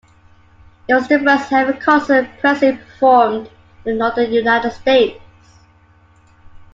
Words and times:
It 0.87 0.95
was 0.95 1.07
the 1.07 1.19
first 1.19 1.51
ever 1.53 1.73
concert 1.73 2.27
Presley 2.39 2.75
performed 2.75 3.51
in 3.85 3.99
the 3.99 3.99
northern 3.99 4.33
United 4.33 4.71
States. 4.73 5.21